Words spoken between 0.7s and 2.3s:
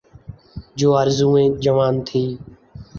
جب آرزوئیں جوان تھیں۔